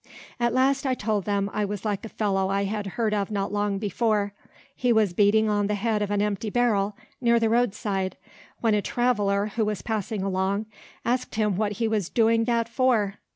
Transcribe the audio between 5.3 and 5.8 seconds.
on the